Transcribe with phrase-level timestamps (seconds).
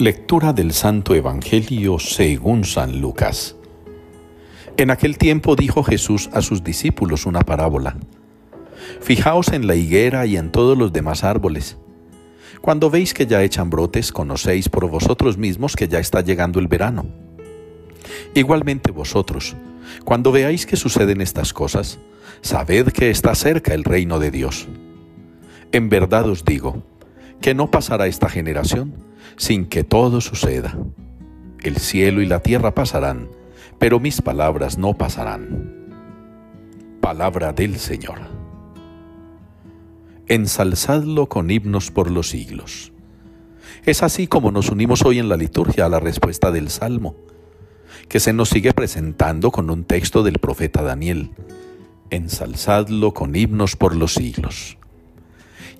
[0.00, 3.54] Lectura del Santo Evangelio según San Lucas.
[4.78, 7.98] En aquel tiempo dijo Jesús a sus discípulos una parábola.
[9.02, 11.76] Fijaos en la higuera y en todos los demás árboles.
[12.62, 16.68] Cuando veis que ya echan brotes, conocéis por vosotros mismos que ya está llegando el
[16.68, 17.04] verano.
[18.32, 19.54] Igualmente vosotros,
[20.06, 21.98] cuando veáis que suceden estas cosas,
[22.40, 24.66] sabed que está cerca el reino de Dios.
[25.72, 26.82] En verdad os digo,
[27.40, 28.94] que no pasará esta generación
[29.36, 30.76] sin que todo suceda.
[31.62, 33.28] El cielo y la tierra pasarán,
[33.78, 35.74] pero mis palabras no pasarán.
[37.00, 38.18] Palabra del Señor.
[40.26, 42.92] Ensalzadlo con himnos por los siglos.
[43.84, 47.16] Es así como nos unimos hoy en la liturgia a la respuesta del Salmo,
[48.08, 51.30] que se nos sigue presentando con un texto del profeta Daniel.
[52.10, 54.76] Ensalzadlo con himnos por los siglos.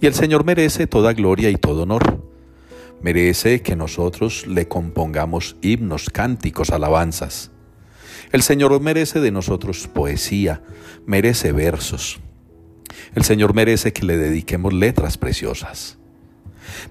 [0.00, 2.24] Y el Señor merece toda gloria y todo honor.
[3.02, 7.50] Merece que nosotros le compongamos himnos, cánticos, alabanzas.
[8.33, 10.62] El Señor merece de nosotros poesía,
[11.05, 12.19] merece versos.
[13.14, 15.98] El Señor merece que le dediquemos letras preciosas.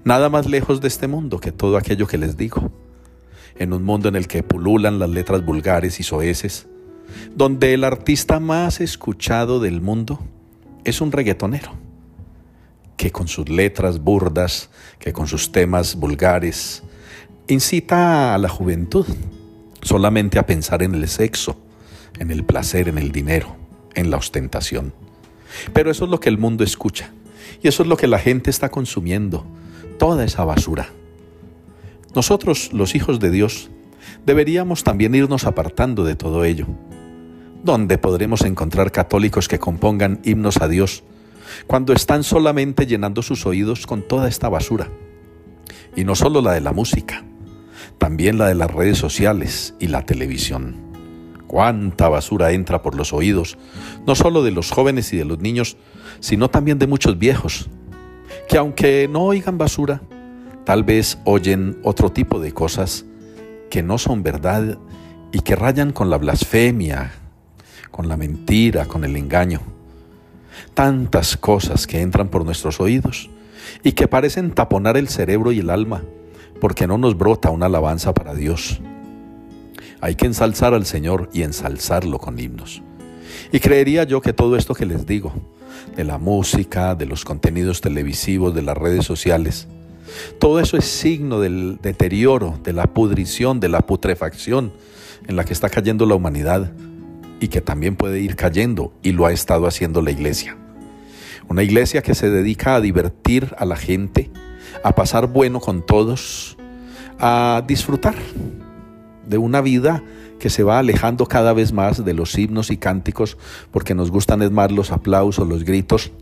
[0.04, 2.70] Nada más lejos de este mundo que todo aquello que les digo.
[3.56, 6.68] En un mundo en el que pululan las letras vulgares y soeces,
[7.34, 10.20] donde el artista más escuchado del mundo
[10.84, 11.89] es un reggaetonero
[13.00, 16.82] que con sus letras burdas, que con sus temas vulgares,
[17.48, 19.06] incita a la juventud
[19.80, 21.56] solamente a pensar en el sexo,
[22.18, 23.56] en el placer, en el dinero,
[23.94, 24.92] en la ostentación.
[25.72, 27.10] Pero eso es lo que el mundo escucha
[27.62, 29.46] y eso es lo que la gente está consumiendo,
[29.98, 30.90] toda esa basura.
[32.14, 33.70] Nosotros, los hijos de Dios,
[34.26, 36.66] deberíamos también irnos apartando de todo ello.
[37.64, 41.02] ¿Dónde podremos encontrar católicos que compongan himnos a Dios
[41.66, 44.88] cuando están solamente llenando sus oídos con toda esta basura.
[45.96, 47.24] Y no solo la de la música,
[47.98, 50.76] también la de las redes sociales y la televisión.
[51.46, 53.58] Cuánta basura entra por los oídos,
[54.06, 55.76] no solo de los jóvenes y de los niños,
[56.20, 57.68] sino también de muchos viejos,
[58.48, 60.00] que aunque no oigan basura,
[60.64, 63.04] tal vez oyen otro tipo de cosas
[63.68, 64.78] que no son verdad
[65.32, 67.12] y que rayan con la blasfemia,
[67.90, 69.60] con la mentira, con el engaño
[70.74, 73.30] tantas cosas que entran por nuestros oídos
[73.82, 76.02] y que parecen taponar el cerebro y el alma,
[76.60, 78.80] porque no nos brota una alabanza para Dios.
[80.00, 82.82] Hay que ensalzar al Señor y ensalzarlo con himnos.
[83.52, 85.32] Y creería yo que todo esto que les digo,
[85.96, 89.68] de la música, de los contenidos televisivos, de las redes sociales,
[90.38, 94.72] todo eso es signo del deterioro, de la pudrición, de la putrefacción
[95.28, 96.72] en la que está cayendo la humanidad
[97.40, 100.56] y que también puede ir cayendo y lo ha estado haciendo la iglesia.
[101.48, 104.30] Una iglesia que se dedica a divertir a la gente,
[104.84, 106.56] a pasar bueno con todos,
[107.18, 108.14] a disfrutar
[109.26, 110.02] de una vida
[110.38, 113.36] que se va alejando cada vez más de los himnos y cánticos
[113.70, 116.12] porque nos gustan es más los aplausos, los gritos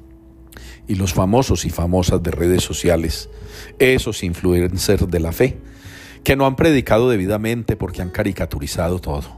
[0.87, 3.29] y los famosos y famosas de redes sociales,
[3.79, 5.59] esos influencers de la fe,
[6.25, 9.38] que no han predicado debidamente porque han caricaturizado todo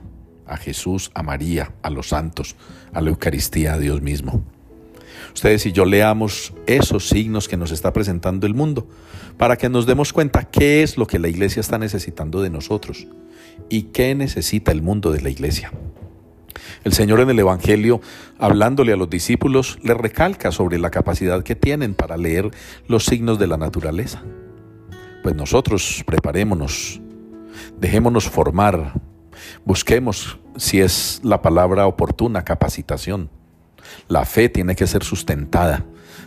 [0.51, 2.57] a Jesús, a María, a los santos,
[2.93, 4.45] a la Eucaristía, a Dios mismo.
[5.33, 8.89] Ustedes y yo leamos esos signos que nos está presentando el mundo
[9.39, 13.07] para que nos demos cuenta qué es lo que la iglesia está necesitando de nosotros
[13.69, 15.73] y qué necesita el mundo de la iglesia.
[16.83, 18.01] El Señor en el Evangelio,
[18.39, 22.51] hablándole a los discípulos, le recalca sobre la capacidad que tienen para leer
[22.89, 24.23] los signos de la naturaleza.
[25.23, 27.01] Pues nosotros preparémonos,
[27.79, 28.95] dejémonos formar
[29.65, 33.31] Busquemos, si es la palabra oportuna, capacitación.
[34.09, 35.85] La fe tiene que ser sustentada,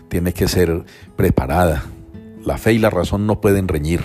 [0.09, 0.83] tiene que ser
[1.15, 1.83] preparada.
[2.43, 4.01] La fe y la razón no pueden reñir,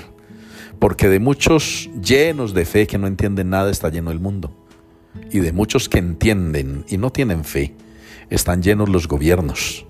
[0.78, 4.52] porque de muchos llenos de fe que no entienden nada está lleno el mundo.
[5.32, 7.74] Y de muchos que entienden y no tienen fe,
[8.30, 9.86] están llenos los gobiernos,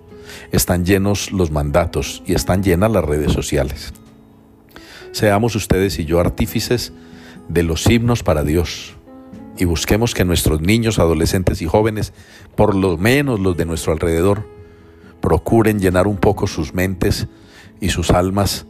[0.53, 3.93] están llenos los mandatos y están llenas las redes sociales.
[5.12, 6.93] Seamos ustedes y yo artífices
[7.49, 8.94] de los himnos para Dios,
[9.58, 12.12] y busquemos que nuestros niños, adolescentes y jóvenes,
[12.56, 14.49] por lo menos los de nuestro alrededor,
[15.20, 17.26] procuren llenar un poco sus mentes
[17.81, 18.66] y sus almas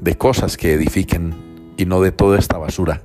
[0.00, 1.34] de cosas que edifiquen
[1.76, 3.02] y no de toda esta basura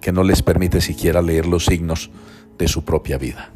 [0.00, 2.10] que no les permite siquiera leer los signos
[2.58, 3.52] de su propia vida.